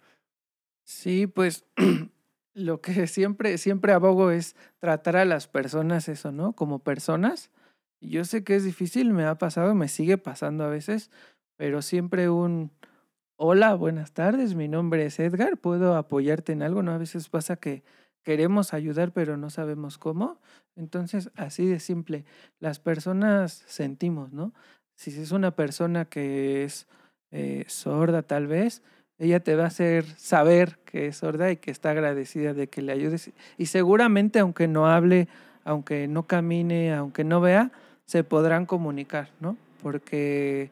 [0.83, 1.65] Sí, pues
[2.53, 6.53] lo que siempre, siempre abogo es tratar a las personas eso, ¿no?
[6.53, 7.49] Como personas.
[7.99, 11.11] Yo sé que es difícil, me ha pasado, me sigue pasando a veces,
[11.57, 12.71] pero siempre un,
[13.43, 16.83] Hola, buenas tardes, mi nombre es Edgar, ¿puedo apoyarte en algo?
[16.83, 16.91] ¿No?
[16.91, 17.81] A veces pasa que
[18.23, 20.39] queremos ayudar pero no sabemos cómo.
[20.75, 22.25] Entonces, así de simple,
[22.59, 24.53] las personas sentimos, ¿no?
[24.95, 26.87] Si es una persona que es
[27.31, 28.83] eh, sorda tal vez,
[29.17, 32.81] ella te va a hacer saber que es sorda y que está agradecida de que
[32.81, 33.31] le ayudes.
[33.57, 35.27] Y seguramente aunque no hable,
[35.63, 37.71] aunque no camine, aunque no vea,
[38.05, 39.57] se podrán comunicar, ¿no?
[39.81, 40.71] Porque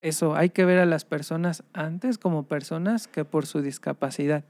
[0.00, 4.44] eso, hay que ver a las personas antes como personas que por su discapacidad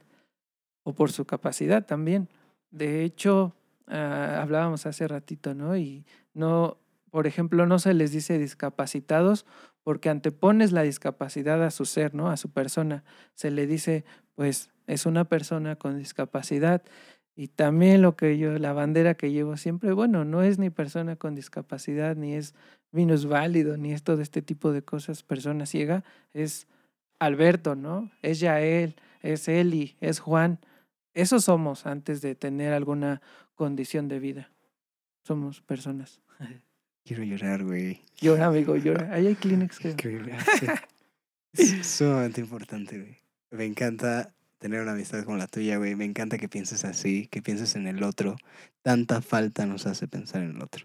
[0.88, 2.30] o por su capacidad también.
[2.70, 3.54] De hecho,
[3.88, 5.76] ah, hablábamos hace ratito, ¿no?
[5.76, 6.78] Y no,
[7.10, 9.44] por ejemplo, no se les dice discapacitados
[9.82, 12.30] porque antepones la discapacidad a su ser, ¿no?
[12.30, 13.04] A su persona.
[13.34, 16.82] Se le dice, pues, es una persona con discapacidad.
[17.36, 21.16] Y también lo que yo, la bandera que llevo siempre, bueno, no es ni persona
[21.16, 22.54] con discapacidad, ni es
[23.26, 26.66] válido ni esto de este tipo de cosas, persona ciega, es
[27.18, 28.10] Alberto, ¿no?
[28.22, 30.58] Es Yael, es Eli, es Juan.
[31.18, 33.20] Esos somos antes de tener alguna
[33.56, 34.52] condición de vida.
[35.24, 36.20] Somos personas.
[37.04, 38.02] Quiero llorar, güey.
[38.20, 39.12] Llora, amigo, llora.
[39.12, 39.96] Ahí hay Kleenex, creo.
[41.54, 43.16] es sumamente importante, güey.
[43.50, 45.96] Me encanta tener una amistad como la tuya, güey.
[45.96, 48.36] Me encanta que pienses así, que pienses en el otro.
[48.82, 50.84] Tanta falta nos hace pensar en el otro.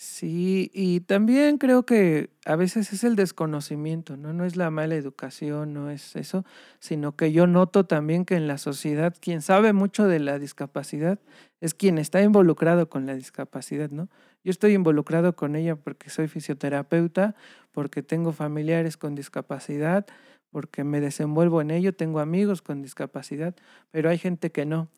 [0.00, 4.32] Sí, y también creo que a veces es el desconocimiento, ¿no?
[4.32, 6.44] No es la mala educación, no es eso,
[6.78, 11.18] sino que yo noto también que en la sociedad quien sabe mucho de la discapacidad
[11.60, 14.08] es quien está involucrado con la discapacidad, ¿no?
[14.44, 17.34] Yo estoy involucrado con ella porque soy fisioterapeuta,
[17.72, 20.06] porque tengo familiares con discapacidad,
[20.50, 23.56] porque me desenvuelvo en ello, tengo amigos con discapacidad,
[23.90, 24.88] pero hay gente que no.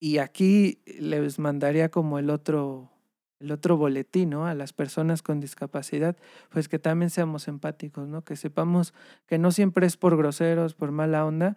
[0.00, 2.90] Y aquí les mandaría como el otro
[3.40, 4.46] el otro boletín, ¿no?
[4.46, 6.16] A las personas con discapacidad,
[6.50, 8.22] pues que también seamos empáticos, ¿no?
[8.24, 8.94] Que sepamos
[9.26, 11.56] que no siempre es por groseros, por mala onda,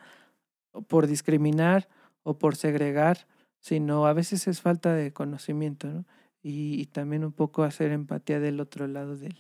[0.71, 1.87] o por discriminar
[2.23, 3.27] o por segregar,
[3.59, 6.05] sino a veces es falta de conocimiento, ¿no?
[6.41, 9.35] Y, también un poco hacer empatía del otro lado del,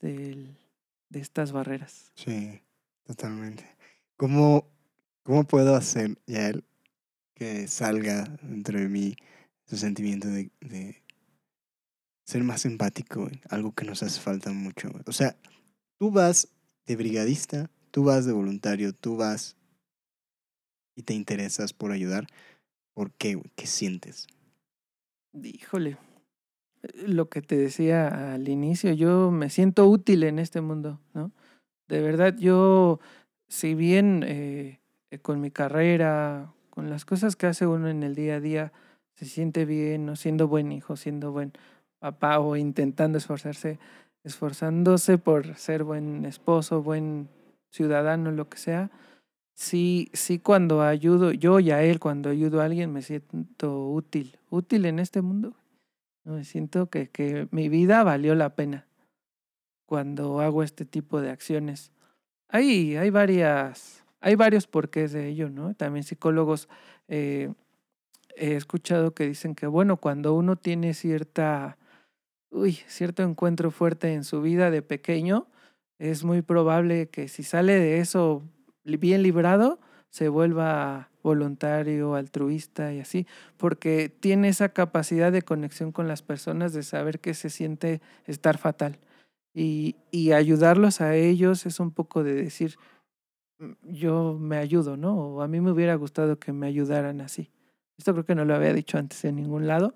[0.00, 2.12] de estas barreras.
[2.14, 2.60] Sí,
[3.04, 3.64] totalmente.
[4.18, 4.68] ¿Cómo,
[5.22, 6.52] cómo puedo hacer, ya
[7.34, 9.16] que salga dentro de mí
[9.64, 10.50] ese sentimiento de
[12.26, 14.90] ser más empático, algo que nos hace falta mucho.
[15.06, 15.36] O sea,
[15.98, 16.48] tú vas
[16.84, 19.56] de brigadista, tú vas de voluntario, tú vas
[20.96, 22.26] y te interesas por ayudar.
[22.94, 23.40] ¿Por qué?
[23.54, 24.26] ¿Qué sientes?
[25.34, 25.98] Híjole,
[26.82, 31.30] eh, lo que te decía al inicio, yo me siento útil en este mundo, ¿no?
[31.86, 32.98] De verdad, yo,
[33.48, 38.16] si bien eh, eh, con mi carrera, con las cosas que hace uno en el
[38.16, 38.72] día a día,
[39.14, 40.16] se siente bien, ¿no?
[40.16, 41.52] siendo buen hijo, siendo buen
[42.06, 43.80] papá o intentando esforzarse,
[44.22, 47.28] esforzándose por ser buen esposo, buen
[47.72, 48.92] ciudadano, lo que sea,
[49.54, 54.38] sí, sí cuando ayudo, yo y a él, cuando ayudo a alguien, me siento útil,
[54.50, 55.54] útil en este mundo.
[56.22, 58.86] Me siento que, que mi vida valió la pena
[59.84, 61.90] cuando hago este tipo de acciones.
[62.48, 65.74] Hay, hay varias, hay varios porqués de ello, ¿no?
[65.74, 66.68] También psicólogos
[67.08, 67.52] eh,
[68.36, 71.78] he escuchado que dicen que, bueno, cuando uno tiene cierta
[72.50, 75.48] uy, cierto encuentro fuerte en su vida de pequeño,
[75.98, 78.42] es muy probable que si sale de eso
[78.84, 79.80] bien librado,
[80.10, 86.72] se vuelva voluntario, altruista y así, porque tiene esa capacidad de conexión con las personas,
[86.72, 88.98] de saber que se siente estar fatal.
[89.52, 92.76] Y, y ayudarlos a ellos es un poco de decir,
[93.58, 95.16] mm, yo me ayudo, ¿no?
[95.16, 97.50] O a mí me hubiera gustado que me ayudaran así.
[97.98, 99.94] Esto creo que no lo había dicho antes en ningún lado,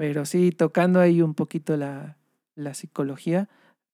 [0.00, 2.16] pero sí, tocando ahí un poquito la,
[2.54, 3.50] la psicología,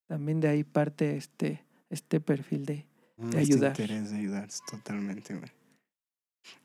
[0.07, 3.71] también de ahí parte este, este perfil de, Mm, de este ayudar.
[3.71, 5.51] interés de ayudar, totalmente, güey.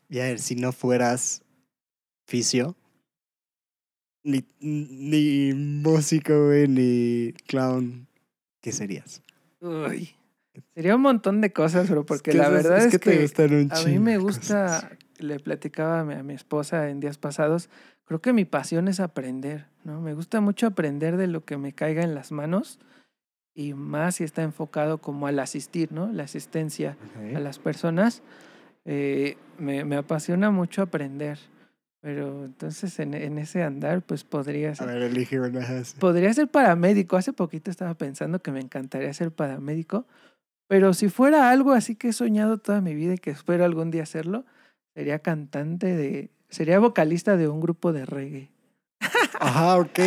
[0.08, 1.42] Y a ver, si no fueras
[2.28, 2.76] fisio,
[4.22, 8.06] ni, ni músico, güey, ni clown,
[8.60, 9.22] ¿qué serías?
[9.60, 10.10] Uy,
[10.74, 13.54] sería un montón de cosas, pero porque Es que la verdad es, que, te que
[13.56, 14.98] un a mí me gusta, cosas.
[15.18, 17.70] le platicaba a mi, a mi esposa en días pasados,
[18.04, 20.00] creo que mi pasión es aprender, ¿no?
[20.00, 22.78] Me gusta mucho aprender de lo que me caiga en las manos
[23.54, 26.10] y más si está enfocado como al asistir, ¿no?
[26.12, 26.96] La asistencia
[27.34, 27.42] a Ok.
[27.42, 28.22] las personas.
[28.84, 31.38] eh, me, me apasiona mucho aprender,
[32.00, 34.88] pero entonces en, en ese andar pues podría A ser.
[34.88, 35.60] ver, elige una.
[36.00, 37.16] Podría ser paramédico.
[37.16, 40.04] Hace poquito estaba pensando que me encantaría ser paramédico,
[40.66, 43.90] pero si fuera algo así que he soñado toda mi vida y que espero algún
[43.92, 44.44] día hacerlo,
[44.94, 48.50] sería cantante de, sería vocalista de un grupo de reggae.
[49.40, 49.98] Ajá, ok.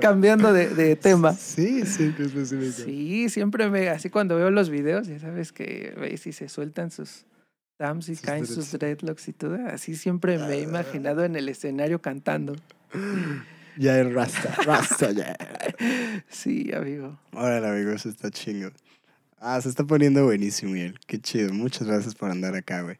[0.00, 1.32] Cambiando de, de tema.
[1.32, 2.84] Sí, sí, que específico.
[2.84, 6.90] Sí, siempre me, así cuando veo los videos, ya sabes que veis y se sueltan
[6.90, 7.26] sus
[7.76, 9.58] tams y Sus caen sus dreadlocks y todo.
[9.66, 12.54] Así siempre me he imaginado en el escenario cantando.
[13.76, 15.36] Ya es Rasta, Rasta, ya.
[16.28, 17.18] Sí, amigo.
[17.32, 18.70] Órale, amigo, eso está chingo.
[19.38, 20.98] Ah, se está poniendo buenísimo, Miguel.
[21.06, 21.52] Qué chido.
[21.52, 22.96] Muchas gracias por andar acá, güey.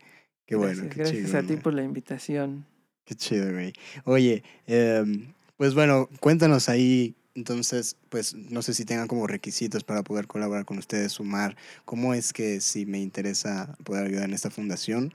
[0.46, 1.38] Qué bueno, gracias, qué gracias chido.
[1.38, 2.66] a ti por la invitación.
[3.05, 3.72] Qué chido, güey.
[4.05, 10.03] Oye, em, pues bueno, cuéntanos ahí, entonces, pues no sé si tengan como requisitos para
[10.03, 11.57] poder colaborar con ustedes, sumar.
[11.85, 15.12] ¿Cómo es que si me interesa poder ayudar en esta fundación,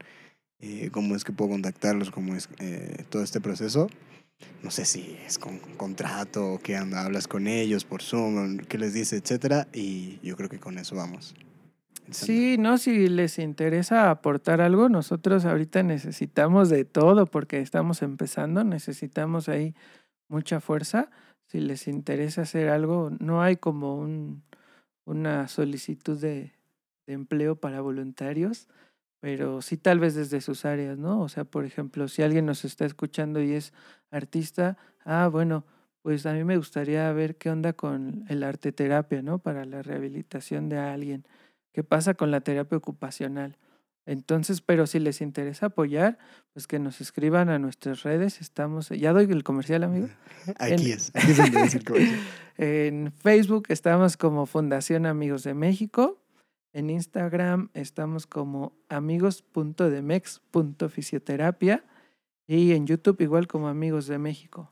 [0.60, 3.90] eh, cómo es que puedo contactarlos, cómo es eh, todo este proceso?
[4.64, 8.78] No sé si es con contrato o qué onda, hablas con ellos por Zoom, qué
[8.78, 11.34] les dice, etcétera, y yo creo que con eso vamos.
[12.12, 18.64] Sí, no, si les interesa aportar algo, nosotros ahorita necesitamos de todo porque estamos empezando,
[18.64, 19.74] necesitamos ahí
[20.28, 21.10] mucha fuerza.
[21.48, 24.44] Si les interesa hacer algo, no hay como un,
[25.06, 26.52] una solicitud de
[27.08, 28.68] empleo para voluntarios,
[29.22, 31.22] pero sí tal vez desde sus áreas, ¿no?
[31.22, 33.72] O sea, por ejemplo, si alguien nos está escuchando y es
[34.12, 35.64] artista, ah, bueno,
[36.02, 39.38] pues a mí me gustaría ver qué onda con el arte terapia, ¿no?
[39.40, 41.26] Para la rehabilitación de alguien.
[41.72, 43.58] ¿Qué pasa con la terapia ocupacional?
[44.08, 46.18] Entonces, pero si les interesa apoyar,
[46.54, 48.42] pues que nos escriban a nuestras redes.
[48.42, 50.10] Estamos, ya doy el comercial, amigo.
[50.58, 52.20] Aquí En- es, aquí es donde es el comercial.
[52.58, 56.21] En Facebook estamos como Fundación Amigos de México.
[56.74, 61.86] En Instagram estamos como amigos.demex.fisioterapia.
[62.48, 64.72] Y en YouTube igual como Amigos de México.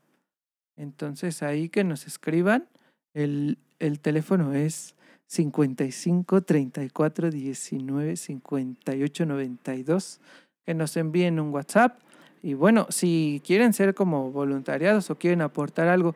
[0.76, 2.68] Entonces ahí que nos escriban.
[3.14, 4.96] El, el teléfono es
[5.28, 10.22] 55 34 19 58 92.
[10.66, 12.00] Que nos envíen un WhatsApp.
[12.42, 16.16] Y bueno, si quieren ser como voluntariados o quieren aportar algo,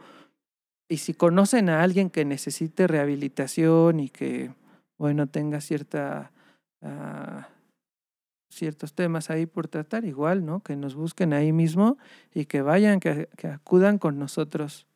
[0.88, 4.52] y si conocen a alguien que necesite rehabilitación y que,
[4.98, 6.32] bueno, tenga cierta,
[6.82, 7.50] ah,
[8.50, 10.62] ciertos temas ahí por tratar, igual, ¿no?
[10.62, 11.98] Que nos busquen ahí mismo
[12.34, 14.88] y que vayan, que, que acudan con nosotros.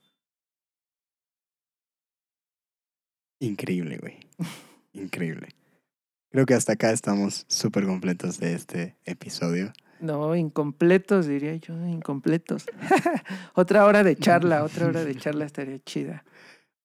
[3.40, 4.20] Increíble, güey.
[4.94, 5.50] Increíble.
[6.32, 9.74] Creo que hasta acá estamos súper completos de este episodio.
[10.00, 12.66] No, incompletos, diría yo, incompletos.
[13.56, 16.24] otra hora de charla, otra hora de charla estaría chida.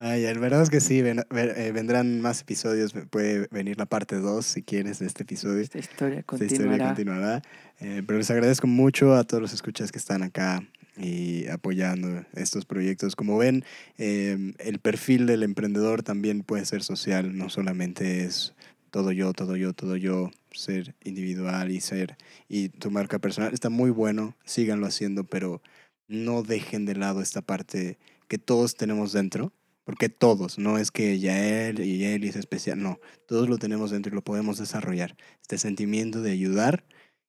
[0.05, 2.93] Ay, la verdad es que sí, ven- eh, vendrán más episodios.
[3.11, 5.61] Puede venir la parte 2 si quieres de este episodio.
[5.61, 6.87] Esta historia Esta historia continuará.
[6.89, 7.43] continuará.
[7.79, 12.65] Eh, pero les agradezco mucho a todos los escuchas que están acá y apoyando estos
[12.65, 13.15] proyectos.
[13.15, 13.65] Como ven,
[13.97, 18.55] eh, el perfil del emprendedor también puede ser social, no solamente es
[18.91, 22.17] todo yo, todo yo, todo yo, ser individual y ser
[22.49, 23.55] y tu marca personal.
[23.55, 25.63] Está muy bueno, síganlo haciendo, pero
[26.09, 29.53] no dejen de lado esta parte que todos tenemos dentro.
[29.85, 34.13] Porque todos, no es que Yael y Yael es especial, no, todos lo tenemos dentro
[34.13, 35.17] y lo podemos desarrollar.
[35.41, 36.85] Este sentimiento de ayudar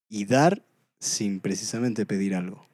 [0.08, 0.64] y dar
[0.99, 2.68] sin precisamente pedir algo.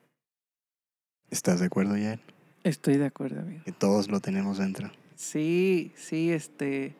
[1.29, 2.19] ¿Estás de acuerdo, Yael?
[2.63, 3.63] Estoy de acuerdo, amigo.
[3.63, 4.91] Que todos lo tenemos dentro.
[5.15, 6.95] Sí, sí, este,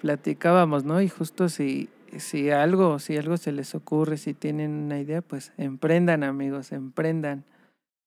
[0.00, 1.00] platicábamos, ¿no?
[1.00, 5.52] Y justo si, si algo, si algo se les ocurre, si tienen una idea, pues
[5.56, 7.44] emprendan, amigos, emprendan,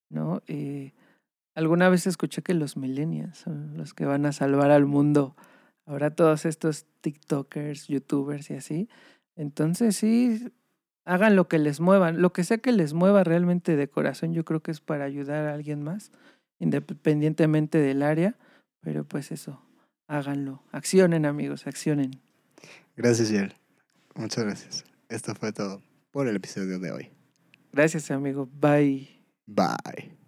[0.10, 0.42] ¿no?
[0.48, 0.94] Y
[1.56, 5.36] alguna vez escuché que los millennials son los que van a salvar al mundo.
[5.86, 8.90] Ahora todos estos TikTokers, YouTubers y así.
[9.36, 10.52] Entonces sí,
[11.06, 12.22] hagan lo que les muevan.
[12.22, 15.48] Lo que sea que les mueva realmente de corazón, yo creo que es para ayudar
[15.48, 16.12] a alguien más,
[16.60, 18.38] independientemente del área.
[18.82, 19.62] Pero pues eso,
[20.08, 20.64] háganlo.
[20.72, 22.12] Accionen, amigos, accionen.
[22.96, 23.56] Gracias, Yael.
[24.16, 24.86] Muchas gracias.
[25.10, 25.82] Esto fue todo
[26.12, 27.10] por el episodio de hoy.
[27.72, 28.50] Gracias, amigo.
[28.60, 29.24] Bye.
[29.48, 30.21] Bye.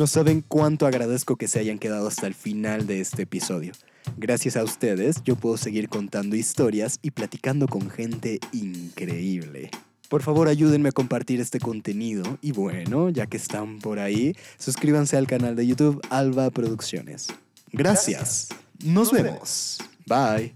[0.00, 3.74] No saben cuánto agradezco que se hayan quedado hasta el final de este episodio.
[4.16, 9.70] Gracias a ustedes, yo puedo seguir contando historias y platicando con gente increíble.
[10.08, 15.18] Por favor, ayúdenme a compartir este contenido y bueno, ya que están por ahí, suscríbanse
[15.18, 17.26] al canal de YouTube Alba Producciones.
[17.70, 18.48] Gracias.
[18.82, 19.80] Nos vemos.
[20.06, 20.54] Bye.